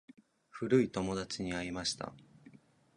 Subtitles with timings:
[0.49, 2.11] 古い友達に会いました。